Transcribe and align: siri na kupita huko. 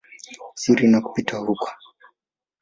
siri 0.59 0.85
na 0.91 0.99
kupita 1.05 1.35
huko. 1.45 1.67